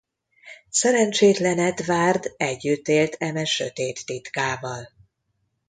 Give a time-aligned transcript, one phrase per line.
[0.69, 4.89] Szerencsétlen Edward együtt élt eme sötét titkával.